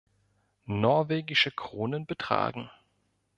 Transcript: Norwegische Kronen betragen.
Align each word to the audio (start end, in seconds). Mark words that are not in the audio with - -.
Norwegische 0.65 1.51
Kronen 1.51 2.07
betragen. 2.07 2.71